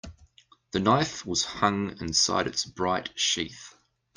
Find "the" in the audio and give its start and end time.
0.71-0.79